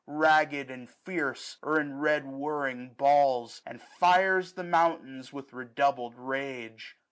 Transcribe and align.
Ragged 0.07 0.71
and 0.71 0.89
fierce, 0.89 1.57
or 1.61 1.79
in 1.79 1.99
red 1.99 2.25
whirling 2.25 2.95
balls; 2.95 3.61
And 3.67 3.79
fires 3.79 4.53
the 4.53 4.63
mountains 4.63 5.31
with 5.31 5.53
redoubled 5.53 6.15
rage. 6.17 6.97